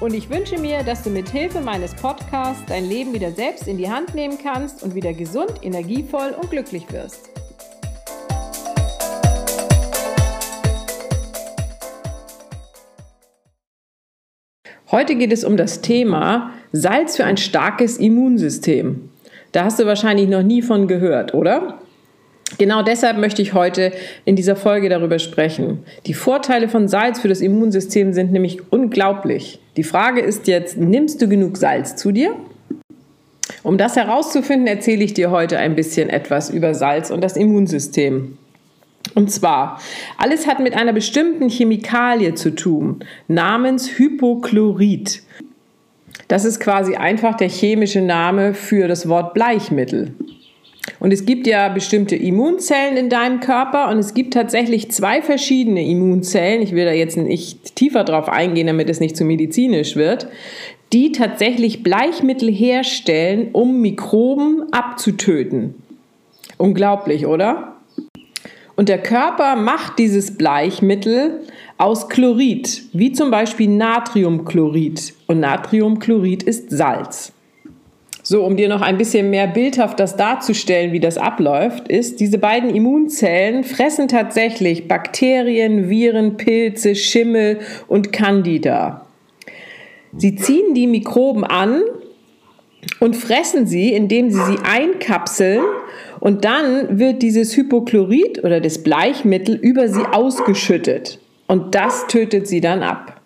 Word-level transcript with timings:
Und 0.00 0.12
ich 0.12 0.28
wünsche 0.28 0.58
mir, 0.58 0.82
dass 0.82 1.02
du 1.02 1.10
mit 1.10 1.28
Hilfe 1.28 1.60
meines 1.60 1.94
Podcasts 1.94 2.64
dein 2.66 2.84
Leben 2.84 3.14
wieder 3.14 3.30
selbst 3.30 3.68
in 3.68 3.78
die 3.78 3.88
Hand 3.88 4.14
nehmen 4.14 4.38
kannst 4.42 4.82
und 4.82 4.94
wieder 4.94 5.12
gesund, 5.12 5.52
energievoll 5.62 6.34
und 6.40 6.50
glücklich 6.50 6.90
wirst. 6.92 7.30
Heute 14.90 15.14
geht 15.14 15.32
es 15.32 15.44
um 15.44 15.56
das 15.56 15.80
Thema 15.80 16.52
Salz 16.72 17.16
für 17.16 17.24
ein 17.24 17.36
starkes 17.36 17.96
Immunsystem. 17.96 19.10
Da 19.52 19.64
hast 19.64 19.78
du 19.78 19.86
wahrscheinlich 19.86 20.28
noch 20.28 20.42
nie 20.42 20.62
von 20.62 20.88
gehört, 20.88 21.34
oder? 21.34 21.78
Genau 22.58 22.82
deshalb 22.82 23.18
möchte 23.18 23.42
ich 23.42 23.54
heute 23.54 23.92
in 24.24 24.36
dieser 24.36 24.54
Folge 24.54 24.88
darüber 24.88 25.18
sprechen. 25.18 25.84
Die 26.06 26.14
Vorteile 26.14 26.68
von 26.68 26.88
Salz 26.88 27.20
für 27.20 27.28
das 27.28 27.40
Immunsystem 27.40 28.12
sind 28.12 28.32
nämlich 28.32 28.72
unglaublich. 28.72 29.58
Die 29.76 29.82
Frage 29.82 30.20
ist 30.20 30.46
jetzt, 30.46 30.76
nimmst 30.76 31.20
du 31.20 31.28
genug 31.28 31.56
Salz 31.56 31.96
zu 31.96 32.12
dir? 32.12 32.34
Um 33.62 33.78
das 33.78 33.96
herauszufinden, 33.96 34.66
erzähle 34.66 35.04
ich 35.04 35.14
dir 35.14 35.30
heute 35.30 35.58
ein 35.58 35.74
bisschen 35.74 36.10
etwas 36.10 36.50
über 36.50 36.74
Salz 36.74 37.10
und 37.10 37.22
das 37.22 37.36
Immunsystem. 37.36 38.38
Und 39.14 39.30
zwar, 39.30 39.80
alles 40.18 40.46
hat 40.46 40.60
mit 40.60 40.74
einer 40.74 40.92
bestimmten 40.92 41.48
Chemikalie 41.48 42.34
zu 42.34 42.54
tun, 42.54 43.00
namens 43.28 43.98
Hypochlorid. 43.98 45.22
Das 46.28 46.44
ist 46.44 46.60
quasi 46.60 46.96
einfach 46.96 47.36
der 47.36 47.48
chemische 47.48 48.00
Name 48.00 48.54
für 48.54 48.88
das 48.88 49.08
Wort 49.08 49.34
Bleichmittel. 49.34 50.14
Und 51.00 51.12
es 51.12 51.26
gibt 51.26 51.46
ja 51.46 51.68
bestimmte 51.68 52.16
Immunzellen 52.16 52.96
in 52.96 53.10
deinem 53.10 53.40
Körper 53.40 53.90
und 53.90 53.98
es 53.98 54.14
gibt 54.14 54.34
tatsächlich 54.34 54.90
zwei 54.90 55.22
verschiedene 55.22 55.84
Immunzellen. 55.86 56.62
Ich 56.62 56.72
will 56.72 56.84
da 56.84 56.92
jetzt 56.92 57.16
nicht 57.16 57.76
tiefer 57.76 58.04
drauf 58.04 58.28
eingehen, 58.28 58.66
damit 58.66 58.88
es 58.88 59.00
nicht 59.00 59.16
zu 59.16 59.24
medizinisch 59.24 59.96
wird, 59.96 60.28
die 60.92 61.12
tatsächlich 61.12 61.82
Bleichmittel 61.82 62.50
herstellen, 62.50 63.48
um 63.52 63.80
Mikroben 63.80 64.72
abzutöten. 64.72 65.74
Unglaublich, 66.56 67.26
oder? 67.26 67.76
Und 68.76 68.88
der 68.88 68.98
Körper 68.98 69.56
macht 69.56 69.98
dieses 69.98 70.36
Bleichmittel 70.36 71.40
aus 71.78 72.08
Chlorid, 72.08 72.84
wie 72.92 73.12
zum 73.12 73.30
Beispiel 73.30 73.68
Natriumchlorid. 73.68 75.14
Und 75.26 75.40
Natriumchlorid 75.40 76.42
ist 76.42 76.70
Salz. 76.70 77.33
So, 78.26 78.42
um 78.42 78.56
dir 78.56 78.70
noch 78.70 78.80
ein 78.80 78.96
bisschen 78.96 79.28
mehr 79.28 79.46
bildhaft 79.46 80.00
das 80.00 80.16
darzustellen, 80.16 80.92
wie 80.92 81.00
das 81.00 81.18
abläuft, 81.18 81.88
ist, 81.88 82.20
diese 82.20 82.38
beiden 82.38 82.74
Immunzellen 82.74 83.64
fressen 83.64 84.08
tatsächlich 84.08 84.88
Bakterien, 84.88 85.90
Viren, 85.90 86.38
Pilze, 86.38 86.94
Schimmel 86.94 87.58
und 87.86 88.14
Candida. 88.14 89.04
Sie 90.16 90.36
ziehen 90.36 90.72
die 90.72 90.86
Mikroben 90.86 91.44
an 91.44 91.82
und 92.98 93.14
fressen 93.14 93.66
sie, 93.66 93.92
indem 93.92 94.30
sie 94.30 94.40
sie 94.40 94.58
einkapseln 94.64 95.62
und 96.18 96.46
dann 96.46 96.98
wird 96.98 97.20
dieses 97.20 97.54
Hypochlorid 97.54 98.42
oder 98.42 98.62
das 98.62 98.82
Bleichmittel 98.82 99.54
über 99.54 99.88
sie 99.88 100.06
ausgeschüttet 100.12 101.20
und 101.46 101.74
das 101.74 102.06
tötet 102.06 102.48
sie 102.48 102.62
dann 102.62 102.82
ab. 102.82 103.20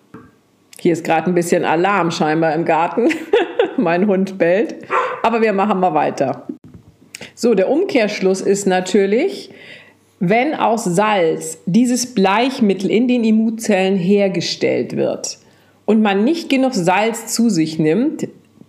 Hier 0.80 0.92
ist 0.92 1.04
gerade 1.04 1.28
ein 1.28 1.34
bisschen 1.34 1.65
Alarm 1.65 2.10
scheinbar 2.10 2.53
im 2.56 2.65
Garten. 2.65 3.10
mein 3.78 4.06
Hund 4.06 4.39
bellt. 4.39 4.77
Aber 5.22 5.41
wir 5.41 5.53
machen 5.53 5.81
mal 5.81 5.94
weiter. 5.94 6.47
So, 7.34 7.55
der 7.55 7.71
Umkehrschluss 7.71 8.41
ist 8.41 8.66
natürlich, 8.66 9.50
wenn 10.21 10.55
aus 10.55 10.84
Salz 10.84 11.59
dieses 11.66 12.15
Bleichmittel 12.15 12.91
in 12.91 13.09
den 13.09 13.25
Immunzellen 13.25 13.97
hergestellt 13.97 14.97
wird 14.97 15.39
und 15.84 16.03
man 16.03 16.25
nicht 16.25 16.49
genug 16.49 16.75
Salz 16.75 17.33
zu 17.33 17.49
sich 17.49 17.78
nimmt, 17.78 18.28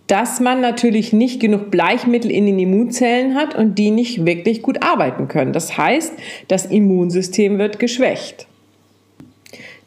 dass 0.10 0.40
man 0.40 0.60
natürlich 0.60 1.14
nicht 1.14 1.40
genug 1.40 1.70
Bleichmittel 1.70 2.32
in 2.32 2.48
den 2.48 2.58
Immunzellen 2.58 3.36
hat 3.36 3.56
und 3.56 3.76
die 3.76 3.92
nicht 3.92 4.26
wirklich 4.26 4.64
gut 4.64 4.82
arbeiten 4.84 5.28
können. 5.28 5.54
Das 5.54 5.78
heißt, 5.78 6.14
das 6.48 6.66
Immunsystem 6.66 7.60
wird 7.60 7.78
geschwächt. 7.78 8.49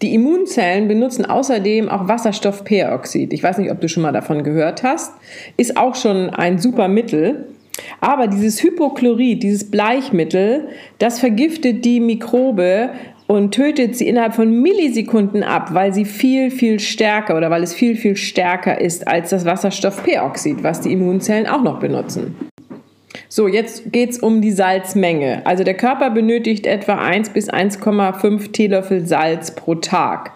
Die 0.03 0.15
Immunzellen 0.15 0.89
benutzen 0.89 1.25
außerdem 1.25 1.89
auch 1.89 2.09
Wasserstoffperoxid. 2.09 3.33
Ich 3.33 3.43
weiß 3.43 3.59
nicht, 3.59 3.71
ob 3.71 3.81
du 3.81 3.89
schon 3.89 4.03
mal 4.03 4.13
davon 4.13 4.43
gehört 4.43 4.83
hast. 4.83 5.15
Ist 5.57 5.77
auch 5.77 5.95
schon 5.95 6.31
ein 6.31 6.59
super 6.59 6.89
Mittel. 6.89 7.47
Aber 8.01 8.27
dieses 8.27 8.63
Hypochlorid, 8.63 9.43
dieses 9.45 9.71
Bleichmittel, 9.71 10.69
das 10.99 11.21
vergiftet 11.21 11.85
die 11.85 12.01
Mikrobe 12.01 12.91
und 13.29 13.55
tötet 13.55 13.97
sie 13.97 14.09
innerhalb 14.09 14.35
von 14.35 14.61
Millisekunden 14.61 15.45
ab, 15.45 15.73
weil 15.73 15.95
sie 15.95 16.05
viel, 16.05 16.51
viel 16.51 16.81
stärker 16.81 17.37
oder 17.37 17.51
weil 17.51 17.63
es 17.63 17.73
viel, 17.73 17.97
viel 17.97 18.17
stärker 18.17 18.81
ist 18.81 19.07
als 19.07 19.31
das 19.31 19.45
Wasserstoffperoxid, 19.45 20.63
was 20.63 20.81
die 20.81 20.93
Immunzellen 20.93 21.47
auch 21.47 21.63
noch 21.63 21.79
benutzen. 21.79 22.35
So, 23.35 23.49
jetzt 23.49 23.91
geht 23.93 24.11
es 24.11 24.19
um 24.19 24.43
die 24.43 24.51
Salzmenge. 24.51 25.41
Also 25.47 25.65
der 25.65 25.73
Körper 25.73 26.11
benötigt 26.11 26.67
etwa 26.67 26.97
1 26.97 27.31
bis 27.31 27.49
1,5 27.49 28.53
Teelöffel 28.53 29.07
Salz 29.07 29.55
pro 29.55 29.75
Tag, 29.77 30.33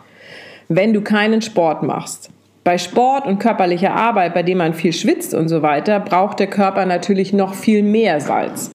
wenn 0.69 0.95
du 0.95 1.03
keinen 1.03 1.43
Sport 1.43 1.83
machst. 1.83 2.31
Bei 2.65 2.79
Sport 2.79 3.27
und 3.27 3.39
körperlicher 3.39 3.93
Arbeit, 3.93 4.33
bei 4.33 4.43
dem 4.43 4.56
man 4.56 4.73
viel 4.73 4.95
schwitzt 4.95 5.35
und 5.35 5.49
so 5.49 5.61
weiter, 5.61 6.01
braucht 6.01 6.41
der 6.41 6.47
Körper 6.47 6.87
natürlich 6.87 7.35
noch 7.35 7.53
viel 7.53 7.83
mehr 7.83 8.19
Salz. 8.23 8.71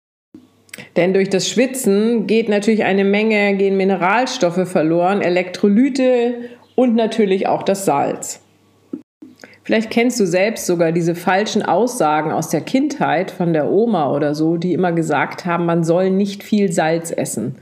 Denn 0.98 1.16
durch 1.16 1.31
das 1.31 1.50
Schwitzen 1.50 2.28
geht 2.28 2.48
natürlich 2.48 2.84
eine 2.84 3.06
Menge, 3.06 3.56
gehen 3.56 3.76
Mineralstoffe 3.76 4.70
verloren, 4.70 5.22
Elektrolyte 5.22 6.36
und 6.76 6.94
natürlich 6.94 7.48
auch 7.48 7.64
das 7.64 7.86
Salz. 7.86 8.40
Vielleicht 9.64 9.92
kennst 9.92 10.20
du 10.20 10.26
selbst 10.26 10.66
sogar 10.66 10.92
diese 10.92 11.14
falschen 11.14 11.62
Aussagen 11.62 12.32
aus 12.32 12.50
der 12.50 12.62
Kindheit 12.62 13.30
von 13.30 13.54
der 13.54 13.70
Oma 13.70 14.12
oder 14.12 14.34
so, 14.34 14.58
die 14.58 14.74
immer 14.74 14.92
gesagt 14.92 15.46
haben, 15.46 15.66
man 15.66 15.84
soll 15.84 16.10
nicht 16.10 16.44
viel 16.44 16.72
Salz 16.72 17.12
essen. 17.12 17.56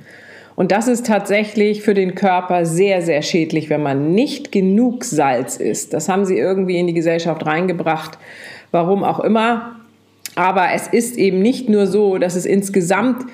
Und 0.55 0.71
das 0.71 0.87
ist 0.87 1.05
tatsächlich 1.05 1.83
für 1.83 1.93
den 1.93 2.15
Körper 2.15 2.65
sehr, 2.65 3.01
sehr 3.01 3.21
schädlich, 3.21 3.69
wenn 3.69 3.81
man 3.81 4.11
nicht 4.11 4.51
genug 4.51 5.05
Salz 5.05 5.57
isst. 5.57 5.93
Das 5.93 6.09
haben 6.09 6.25
sie 6.25 6.37
irgendwie 6.37 6.77
in 6.77 6.87
die 6.87 6.93
Gesellschaft 6.93 7.45
reingebracht, 7.45 8.17
warum 8.71 9.03
auch 9.03 9.21
immer. 9.21 9.78
Aber 10.35 10.67
es 10.73 10.87
ist 10.87 11.17
eben 11.17 11.41
nicht 11.41 11.69
nur 11.69 11.87
so, 11.87 12.17
dass 12.17 12.35
es 12.35 12.45
insgesamt 12.45 13.25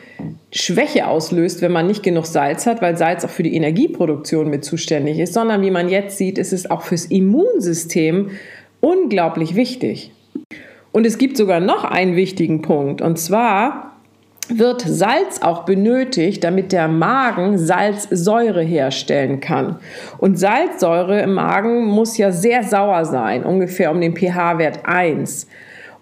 Schwäche 0.51 1.07
auslöst, 1.07 1.61
wenn 1.61 1.71
man 1.71 1.87
nicht 1.87 2.03
genug 2.03 2.25
Salz 2.25 2.65
hat, 2.65 2.81
weil 2.81 2.97
Salz 2.97 3.25
auch 3.25 3.29
für 3.29 3.43
die 3.43 3.55
Energieproduktion 3.55 4.49
mit 4.49 4.63
zuständig 4.63 5.19
ist, 5.19 5.33
sondern 5.33 5.61
wie 5.61 5.71
man 5.71 5.89
jetzt 5.89 6.17
sieht, 6.17 6.37
ist 6.37 6.53
es 6.53 6.69
auch 6.69 6.81
fürs 6.81 7.05
Immunsystem 7.05 8.31
unglaublich 8.79 9.55
wichtig. 9.55 10.11
Und 10.91 11.05
es 11.05 11.17
gibt 11.17 11.35
sogar 11.35 11.59
noch 11.59 11.83
einen 11.83 12.15
wichtigen 12.15 12.61
Punkt, 12.61 13.01
und 13.01 13.19
zwar 13.19 13.95
wird 14.47 14.81
Salz 14.81 15.41
auch 15.41 15.63
benötigt, 15.63 16.43
damit 16.43 16.71
der 16.71 16.87
Magen 16.87 17.57
Salzsäure 17.57 18.61
herstellen 18.61 19.39
kann. 19.39 19.77
Und 20.19 20.37
Salzsäure 20.37 21.21
im 21.21 21.33
Magen 21.33 21.85
muss 21.85 22.17
ja 22.17 22.31
sehr 22.31 22.63
sauer 22.63 23.05
sein, 23.05 23.43
ungefähr 23.43 23.91
um 23.91 23.99
den 23.99 24.15
pH-Wert 24.15 24.81
1. 24.83 25.47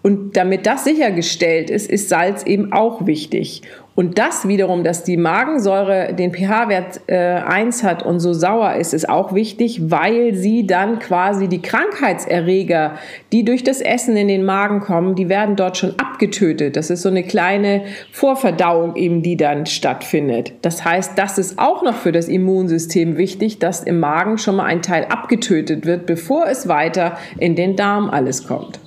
Und 0.03 0.35
damit 0.35 0.65
das 0.67 0.83
sichergestellt 0.83 1.69
ist, 1.69 1.89
ist 1.89 2.09
Salz 2.09 2.43
eben 2.43 2.73
auch 2.73 3.07
wichtig. 3.07 3.61
Und 3.95 4.17
das 4.17 4.47
wiederum, 4.47 4.83
dass 4.83 5.03
die 5.03 5.17
Magensäure 5.17 6.13
den 6.13 6.33
pH-Wert 6.33 7.01
äh, 7.07 7.15
1 7.15 7.83
hat 7.83 8.03
und 8.03 8.19
so 8.19 8.33
sauer 8.33 8.73
ist, 8.73 8.93
ist 8.93 9.07
auch 9.07 9.35
wichtig, 9.35 9.91
weil 9.91 10.33
sie 10.33 10.65
dann 10.65 10.97
quasi 10.97 11.47
die 11.47 11.61
Krankheitserreger, 11.61 12.95
die 13.31 13.45
durch 13.45 13.63
das 13.63 13.81
Essen 13.81 14.17
in 14.17 14.27
den 14.27 14.45
Magen 14.45 14.79
kommen, 14.79 15.13
die 15.13 15.29
werden 15.29 15.55
dort 15.55 15.77
schon 15.77 15.93
abgetötet. 15.99 16.75
Das 16.75 16.89
ist 16.89 17.03
so 17.03 17.09
eine 17.09 17.23
kleine 17.23 17.83
Vorverdauung 18.11 18.95
eben, 18.95 19.21
die 19.21 19.37
dann 19.37 19.67
stattfindet. 19.67 20.53
Das 20.63 20.83
heißt, 20.83 21.11
das 21.15 21.37
ist 21.37 21.59
auch 21.59 21.83
noch 21.83 21.95
für 21.95 22.11
das 22.11 22.27
Immunsystem 22.27 23.17
wichtig, 23.17 23.59
dass 23.59 23.83
im 23.83 23.99
Magen 23.99 24.39
schon 24.39 24.55
mal 24.55 24.65
ein 24.65 24.81
Teil 24.81 25.05
abgetötet 25.05 25.85
wird, 25.85 26.07
bevor 26.07 26.47
es 26.47 26.67
weiter 26.67 27.17
in 27.37 27.55
den 27.55 27.75
Darm 27.75 28.09
alles 28.09 28.47
kommt. 28.47 28.79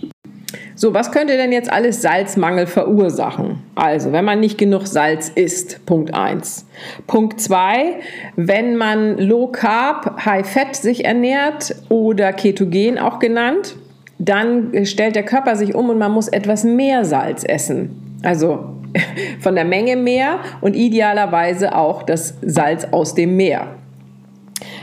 So, 0.79 0.93
was 0.93 1.11
könnte 1.11 1.39
denn 1.39 1.53
jetzt 1.53 1.73
alles 1.73 2.03
Salzmangel 2.03 2.67
verursachen? 2.67 3.63
Also, 3.75 4.13
wenn 4.13 4.27
man 4.27 4.41
nicht 4.41 4.59
genug 4.59 4.87
Salz 4.87 5.31
isst, 5.31 5.87
Punkt 5.87 6.13
1. 6.13 6.67
Punkt 7.07 7.41
2, 7.41 7.95
wenn 8.37 8.77
man 8.77 9.17
Low 9.17 9.47
Carb, 9.47 10.27
High 10.27 10.47
Fat 10.47 10.77
sich 10.77 11.07
ernährt 11.07 11.75
oder 11.89 12.35
Ketogen 12.35 12.99
auch 12.99 13.21
genannt, 13.21 13.77
dann 14.19 14.85
stellt 14.85 15.17
der 15.17 15.23
Körper 15.23 15.57
sich 15.57 15.75
um 15.75 15.89
und 15.89 15.97
man 15.97 16.13
muss 16.13 16.29
etwas 16.29 16.63
mehr 16.63 17.07
Salz 17.07 17.43
essen. 17.43 18.19
Also 18.23 18.77
von 19.41 19.55
der 19.55 19.65
Menge 19.65 19.97
mehr 19.97 20.41
und 20.61 20.77
idealerweise 20.77 21.75
auch 21.75 22.03
das 22.03 22.35
Salz 22.43 22.87
aus 22.91 23.15
dem 23.15 23.35
Meer. 23.35 23.69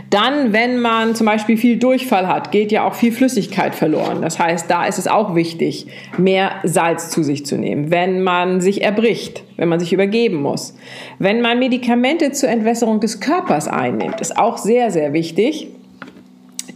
Dann, 0.10 0.54
wenn 0.54 0.80
man 0.80 1.16
zum 1.16 1.26
Beispiel 1.26 1.58
viel 1.58 1.78
Durchfall 1.78 2.28
hat, 2.28 2.52
geht 2.52 2.72
ja 2.72 2.88
auch 2.88 2.94
viel 2.94 3.12
Flüssigkeit 3.12 3.74
verloren. 3.74 4.22
Das 4.22 4.38
heißt, 4.38 4.70
da 4.70 4.86
ist 4.86 5.00
es 5.00 5.08
auch 5.08 5.34
wichtig, 5.34 5.88
mehr 6.18 6.52
Salz 6.64 7.10
zu 7.10 7.24
sich 7.24 7.46
zu 7.46 7.58
nehmen. 7.58 7.90
Wenn 7.90 8.22
man 8.22 8.62
sich 8.62 8.84
erbricht, 8.84 9.44
wenn 9.58 9.70
man 9.70 9.80
sich 9.80 9.92
übergeben 9.92 10.42
muss. 10.42 10.76
Wenn 11.18 11.42
man 11.42 11.58
Medikamente 11.58 12.32
zur 12.32 12.50
Entwässerung 12.50 13.00
des 13.00 13.20
Körpers 13.20 13.68
einnimmt, 13.68 14.22
ist 14.22 14.38
auch 14.38 14.58
sehr, 14.58 14.92
sehr 14.92 15.14
wichtig. 15.14 15.68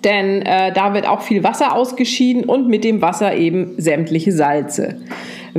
Denn 0.04 0.42
äh, 0.44 0.72
da 0.74 0.94
wird 0.94 1.08
auch 1.08 1.22
viel 1.22 1.44
Wasser 1.44 1.76
ausgeschieden 1.76 2.44
und 2.46 2.68
mit 2.68 2.84
dem 2.84 3.02
Wasser 3.02 3.36
eben 3.36 3.74
sämtliche 3.78 4.32
Salze. 4.32 4.98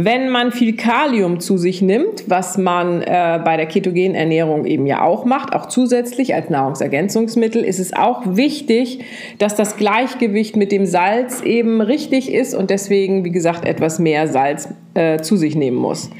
Wenn 0.00 0.28
man 0.28 0.52
viel 0.52 0.76
Kalium 0.76 1.40
zu 1.40 1.58
sich 1.58 1.82
nimmt, 1.82 2.30
was 2.30 2.56
man 2.56 3.02
äh, 3.02 3.40
bei 3.44 3.56
der 3.56 3.66
ketogenen 3.66 4.14
Ernährung 4.14 4.64
eben 4.64 4.86
ja 4.86 5.02
auch 5.02 5.24
macht, 5.24 5.56
auch 5.56 5.66
zusätzlich 5.66 6.36
als 6.36 6.50
Nahrungsergänzungsmittel, 6.50 7.64
ist 7.64 7.80
es 7.80 7.92
auch 7.92 8.22
wichtig, 8.24 9.00
dass 9.38 9.56
das 9.56 9.76
Gleichgewicht 9.76 10.54
mit 10.54 10.70
dem 10.70 10.86
Salz 10.86 11.42
eben 11.42 11.80
richtig 11.80 12.32
ist 12.32 12.54
und 12.54 12.70
deswegen, 12.70 13.24
wie 13.24 13.32
gesagt, 13.32 13.64
etwas 13.64 13.98
mehr 13.98 14.28
Salz 14.28 14.68
äh, 14.94 15.18
zu 15.18 15.36
sich 15.36 15.56
nehmen 15.56 15.78
muss. 15.78 16.10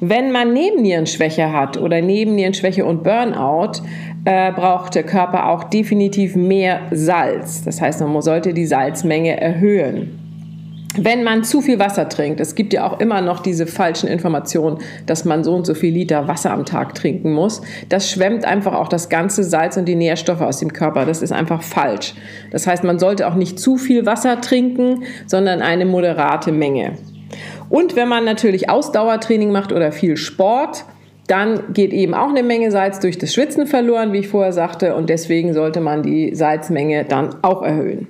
Wenn 0.00 0.30
man 0.30 0.52
Nebennierenschwäche 0.52 1.50
hat 1.50 1.78
oder 1.78 2.02
Nebennierenschwäche 2.02 2.84
und 2.84 3.04
Burnout, 3.04 3.80
äh, 4.26 4.52
braucht 4.52 4.94
der 4.94 5.02
Körper 5.02 5.48
auch 5.48 5.64
definitiv 5.64 6.36
mehr 6.36 6.80
Salz. 6.90 7.64
Das 7.64 7.80
heißt, 7.80 8.02
man 8.02 8.20
sollte 8.20 8.52
die 8.52 8.66
Salzmenge 8.66 9.40
erhöhen 9.40 10.23
wenn 10.96 11.24
man 11.24 11.44
zu 11.44 11.60
viel 11.60 11.78
Wasser 11.78 12.08
trinkt, 12.08 12.40
es 12.40 12.54
gibt 12.54 12.72
ja 12.72 12.86
auch 12.86 13.00
immer 13.00 13.20
noch 13.20 13.40
diese 13.40 13.66
falschen 13.66 14.08
Informationen, 14.08 14.78
dass 15.06 15.24
man 15.24 15.42
so 15.42 15.54
und 15.54 15.66
so 15.66 15.74
viel 15.74 15.92
Liter 15.92 16.28
Wasser 16.28 16.52
am 16.52 16.64
Tag 16.64 16.94
trinken 16.94 17.32
muss, 17.32 17.62
das 17.88 18.10
schwemmt 18.10 18.44
einfach 18.44 18.74
auch 18.74 18.88
das 18.88 19.08
ganze 19.08 19.42
Salz 19.42 19.76
und 19.76 19.86
die 19.86 19.96
Nährstoffe 19.96 20.40
aus 20.40 20.58
dem 20.58 20.72
Körper. 20.72 21.04
Das 21.04 21.22
ist 21.22 21.32
einfach 21.32 21.62
falsch. 21.62 22.14
Das 22.50 22.66
heißt, 22.66 22.84
man 22.84 22.98
sollte 22.98 23.26
auch 23.26 23.34
nicht 23.34 23.58
zu 23.58 23.76
viel 23.76 24.06
Wasser 24.06 24.40
trinken, 24.40 25.04
sondern 25.26 25.62
eine 25.62 25.84
moderate 25.84 26.52
Menge. 26.52 26.92
Und 27.68 27.96
wenn 27.96 28.08
man 28.08 28.24
natürlich 28.24 28.70
Ausdauertraining 28.70 29.50
macht 29.50 29.72
oder 29.72 29.90
viel 29.90 30.16
Sport, 30.16 30.84
dann 31.26 31.72
geht 31.72 31.92
eben 31.92 32.14
auch 32.14 32.28
eine 32.28 32.42
Menge 32.42 32.70
Salz 32.70 33.00
durch 33.00 33.18
das 33.18 33.32
Schwitzen 33.32 33.66
verloren, 33.66 34.12
wie 34.12 34.18
ich 34.18 34.28
vorher 34.28 34.52
sagte, 34.52 34.94
und 34.94 35.08
deswegen 35.08 35.54
sollte 35.54 35.80
man 35.80 36.02
die 36.02 36.34
Salzmenge 36.34 37.04
dann 37.04 37.34
auch 37.42 37.62
erhöhen. 37.62 38.06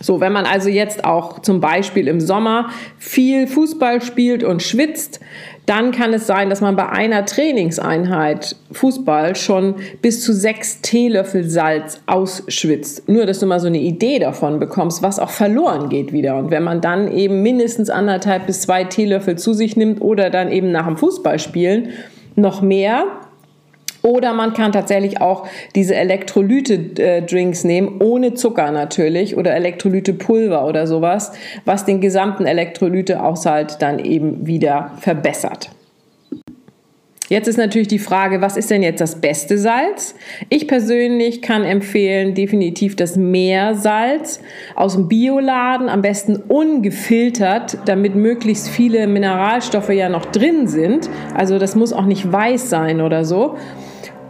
So, 0.00 0.20
wenn 0.20 0.32
man 0.32 0.44
also 0.44 0.68
jetzt 0.68 1.04
auch 1.04 1.38
zum 1.40 1.60
Beispiel 1.60 2.08
im 2.08 2.20
Sommer 2.20 2.70
viel 2.98 3.46
Fußball 3.46 4.02
spielt 4.02 4.42
und 4.42 4.62
schwitzt, 4.62 5.20
dann 5.66 5.92
kann 5.92 6.12
es 6.12 6.26
sein, 6.26 6.50
dass 6.50 6.60
man 6.60 6.76
bei 6.76 6.88
einer 6.88 7.24
Trainingseinheit 7.24 8.56
Fußball 8.72 9.34
schon 9.34 9.76
bis 10.02 10.22
zu 10.22 10.34
sechs 10.34 10.82
Teelöffel 10.82 11.48
Salz 11.48 12.02
ausschwitzt. 12.06 13.08
Nur, 13.08 13.24
dass 13.24 13.38
du 13.38 13.46
mal 13.46 13.60
so 13.60 13.68
eine 13.68 13.78
Idee 13.78 14.18
davon 14.18 14.60
bekommst, 14.60 15.02
was 15.02 15.18
auch 15.18 15.30
verloren 15.30 15.88
geht 15.88 16.12
wieder. 16.12 16.36
Und 16.36 16.50
wenn 16.50 16.64
man 16.64 16.80
dann 16.80 17.10
eben 17.10 17.42
mindestens 17.42 17.88
anderthalb 17.88 18.46
bis 18.46 18.62
zwei 18.62 18.84
Teelöffel 18.84 19.38
zu 19.38 19.54
sich 19.54 19.76
nimmt 19.76 20.02
oder 20.02 20.28
dann 20.28 20.52
eben 20.52 20.70
nach 20.70 20.86
dem 20.86 20.98
Fußballspielen 20.98 21.90
noch 22.36 22.60
mehr, 22.60 23.06
oder 24.04 24.34
man 24.34 24.52
kann 24.52 24.70
tatsächlich 24.70 25.20
auch 25.22 25.46
diese 25.74 25.94
Elektrolyte-Drinks 25.94 27.64
nehmen, 27.64 28.00
ohne 28.00 28.34
Zucker 28.34 28.70
natürlich, 28.70 29.36
oder 29.36 29.54
Elektrolyte-Pulver 29.54 30.66
oder 30.66 30.86
sowas, 30.86 31.32
was 31.64 31.86
den 31.86 32.02
gesamten 32.02 32.44
Elektrolyte-Aushalt 32.44 33.80
dann 33.80 33.98
eben 33.98 34.46
wieder 34.46 34.92
verbessert. 35.00 35.70
Jetzt 37.30 37.48
ist 37.48 37.56
natürlich 37.56 37.88
die 37.88 37.98
Frage, 37.98 38.42
was 38.42 38.58
ist 38.58 38.70
denn 38.70 38.82
jetzt 38.82 39.00
das 39.00 39.22
beste 39.22 39.56
Salz? 39.56 40.14
Ich 40.50 40.68
persönlich 40.68 41.40
kann 41.40 41.64
empfehlen 41.64 42.34
definitiv 42.34 42.96
das 42.96 43.16
Meersalz 43.16 44.40
aus 44.74 44.92
dem 44.92 45.08
Bioladen, 45.08 45.88
am 45.88 46.02
besten 46.02 46.36
ungefiltert, 46.36 47.78
damit 47.86 48.14
möglichst 48.14 48.68
viele 48.68 49.06
Mineralstoffe 49.06 49.88
ja 49.88 50.10
noch 50.10 50.26
drin 50.26 50.66
sind. 50.68 51.08
Also 51.34 51.58
das 51.58 51.74
muss 51.74 51.94
auch 51.94 52.04
nicht 52.04 52.30
weiß 52.30 52.68
sein 52.68 53.00
oder 53.00 53.24
so. 53.24 53.56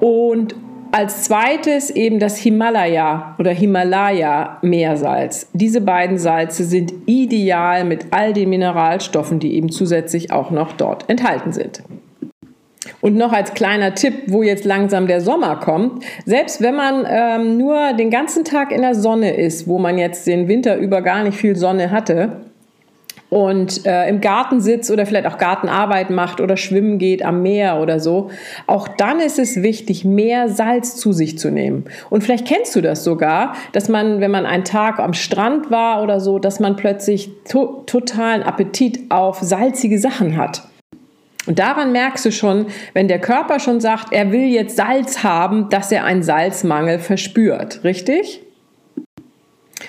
Und 0.01 0.55
als 0.95 1.25
zweites 1.25 1.91
eben 1.91 2.21
das 2.21 2.37
Himalaya 2.37 3.35
oder 3.41 3.51
Himalaya 3.51 4.59
Meersalz. 4.63 5.49
Diese 5.53 5.81
beiden 5.81 6.19
Salze 6.19 6.63
sind 6.63 6.93
ideal 7.07 7.85
mit 7.85 8.07
all 8.13 8.33
den 8.33 8.51
Mineralstoffen, 8.51 9.41
die 9.41 9.55
eben 9.55 9.73
zusätzlich 9.73 10.31
auch 10.31 10.53
noch 10.53 10.73
dort 10.75 11.11
enthalten 11.11 11.53
sind. 11.53 11.83
Und 13.01 13.17
noch 13.17 13.33
als 13.33 13.55
kleiner 13.55 13.97
Tipp, 13.97 14.15
wo 14.29 14.45
jetzt 14.45 14.65
langsam 14.65 15.09
der 15.09 15.21
Sommer 15.21 15.57
kommt, 15.57 16.05
selbst 16.27 16.63
wenn 16.63 16.77
man 16.77 17.05
ähm, 17.09 17.59
nur 17.59 17.95
den 17.95 18.11
ganzen 18.11 18.45
Tag 18.45 18.71
in 18.71 18.83
der 18.83 18.95
Sonne 18.95 19.35
ist, 19.35 19.67
wo 19.67 19.81
man 19.81 19.99
jetzt 19.99 20.29
den 20.29 20.47
Winter 20.47 20.77
über 20.77 21.03
gar 21.03 21.25
nicht 21.25 21.37
viel 21.37 21.57
Sonne 21.57 21.91
hatte, 21.91 22.41
und 23.35 23.85
äh, 23.85 24.09
im 24.09 24.21
Garten 24.21 24.61
sitzt 24.61 24.93
oder 24.93 25.07
vielleicht 25.07 25.27
auch 25.27 25.39
Gartenarbeit 25.39 26.09
macht 26.09 26.41
oder 26.41 26.57
schwimmen 26.57 26.99
geht 26.99 27.25
am 27.25 27.43
Meer 27.43 27.81
oder 27.81 27.99
so, 27.99 28.31
auch 28.69 28.87
dann 28.87 29.19
ist 29.19 29.41
es 29.41 29.61
wichtig, 29.61 30.05
mehr 30.05 30.49
Salz 30.49 30.95
zu 30.95 31.13
sich 31.13 31.37
zu 31.37 31.51
nehmen. 31.51 31.87
Und 32.11 32.23
vielleicht 32.23 32.47
kennst 32.47 32.77
du 32.77 32.81
das 32.81 33.03
sogar, 33.03 33.57
dass 33.73 33.89
man, 33.89 34.21
wenn 34.21 34.31
man 34.31 34.47
einen 34.47 34.63
Tag 34.63 35.01
am 35.01 35.15
Strand 35.15 35.73
war 35.73 36.01
oder 36.01 36.21
so, 36.21 36.39
dass 36.39 36.61
man 36.61 36.77
plötzlich 36.77 37.29
to 37.51 37.83
totalen 37.87 38.45
Appetit 38.45 39.11
auf 39.11 39.41
salzige 39.41 39.99
Sachen 39.99 40.37
hat. 40.37 40.63
Und 41.49 41.59
daran 41.59 41.91
merkst 41.91 42.25
du 42.25 42.31
schon, 42.31 42.67
wenn 42.93 43.09
der 43.09 43.19
Körper 43.19 43.59
schon 43.59 43.81
sagt, 43.81 44.13
er 44.13 44.31
will 44.31 44.47
jetzt 44.47 44.77
Salz 44.77 45.25
haben, 45.25 45.71
dass 45.71 45.91
er 45.91 46.05
einen 46.05 46.23
Salzmangel 46.23 47.01
verspürt. 47.01 47.83
Richtig? 47.83 48.45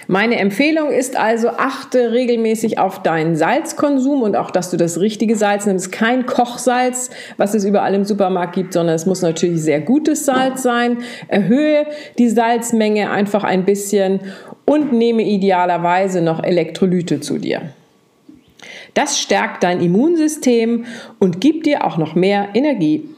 Meine 0.08 0.38
Empfehlung 0.38 0.92
ist 0.92 1.18
also, 1.18 1.50
achte 1.50 2.12
regelmäßig 2.12 2.78
auf 2.78 3.02
deinen 3.02 3.36
Salzkonsum 3.36 4.22
und 4.22 4.36
auch, 4.36 4.52
dass 4.52 4.70
du 4.70 4.78
das 4.78 5.00
richtige 5.00 5.36
Salz 5.36 5.66
nimmst. 5.66 5.92
Kein 5.92 6.26
Kochsalz, 6.26 7.10
was 7.38 7.54
es 7.56 7.66
überall 7.66 7.96
im 7.96 8.06
Supermarkt 8.06 8.56
gibt, 8.56 8.74
sondern 8.74 8.96
es 8.96 9.06
muss 9.06 9.22
natürlich 9.22 9.62
sehr 9.62 9.82
gutes 9.82 10.26
Salz 10.26 10.62
sein. 10.62 11.00
Erhöhe 11.28 11.88
die 12.18 12.30
Salzmenge 12.30 13.10
einfach 13.10 13.44
ein 13.44 13.66
bisschen 13.66 14.20
und 14.66 14.94
nehme 14.94 15.24
idealerweise 15.24 16.22
noch 16.22 16.44
Elektrolyte 16.44 17.20
zu 17.20 17.38
dir. 17.40 17.62
Das 18.94 19.20
stärkt 19.20 19.64
dein 19.64 19.82
Immunsystem 19.82 20.86
und 21.20 21.42
gibt 21.42 21.66
dir 21.66 21.84
auch 21.84 21.98
noch 21.98 22.16
mehr 22.16 22.50
Energie. 22.54 23.10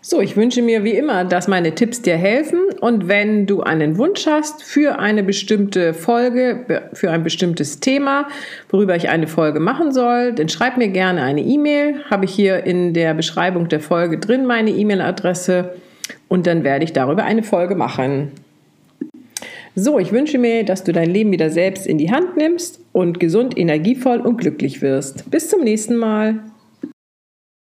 So, 0.00 0.20
ich 0.22 0.36
wünsche 0.36 0.62
mir 0.62 0.84
wie 0.84 0.92
immer, 0.92 1.24
dass 1.24 1.48
meine 1.48 1.74
Tipps 1.74 2.00
dir 2.00 2.16
helfen 2.16 2.60
und 2.80 3.08
wenn 3.08 3.46
du 3.46 3.62
einen 3.62 3.98
Wunsch 3.98 4.26
hast 4.26 4.62
für 4.62 4.98
eine 4.98 5.22
bestimmte 5.22 5.94
Folge, 5.94 6.82
für 6.92 7.10
ein 7.10 7.24
bestimmtes 7.24 7.80
Thema, 7.80 8.28
worüber 8.70 8.94
ich 8.94 9.08
eine 9.08 9.26
Folge 9.26 9.58
machen 9.58 9.92
soll, 9.92 10.32
dann 10.32 10.48
schreib 10.48 10.76
mir 10.76 10.88
gerne 10.88 11.22
eine 11.22 11.40
E-Mail. 11.40 12.04
Habe 12.10 12.24
ich 12.24 12.32
hier 12.32 12.64
in 12.64 12.94
der 12.94 13.14
Beschreibung 13.14 13.68
der 13.68 13.80
Folge 13.80 14.18
drin 14.18 14.46
meine 14.46 14.70
E-Mail-Adresse 14.70 15.74
und 16.28 16.46
dann 16.46 16.62
werde 16.62 16.84
ich 16.84 16.92
darüber 16.92 17.24
eine 17.24 17.42
Folge 17.42 17.74
machen. 17.74 18.32
So, 19.74 19.98
ich 19.98 20.12
wünsche 20.12 20.38
mir, 20.38 20.64
dass 20.64 20.84
du 20.84 20.92
dein 20.92 21.10
Leben 21.10 21.30
wieder 21.30 21.50
selbst 21.50 21.86
in 21.86 21.98
die 21.98 22.10
Hand 22.10 22.36
nimmst 22.36 22.80
und 22.92 23.20
gesund, 23.20 23.56
energievoll 23.56 24.20
und 24.20 24.38
glücklich 24.38 24.82
wirst. 24.82 25.30
Bis 25.30 25.48
zum 25.48 25.62
nächsten 25.62 25.96
Mal. 25.96 26.40